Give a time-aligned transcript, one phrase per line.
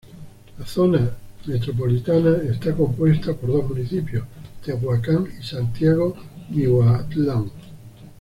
[0.57, 1.15] La zona
[1.45, 4.25] metropolitana está compuesta por dos municipios:
[4.65, 6.15] Tehuacán y Santiago
[6.49, 7.51] Miahuatlán.